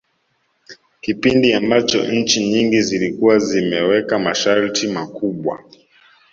Kipindi 1.01 1.53
ambacho 1.53 2.11
nchi 2.11 2.47
nyingi 2.49 2.81
zilikuwa 2.81 3.39
zimeweka 3.39 4.19
masharti 4.19 4.87
makubwa 4.87 5.63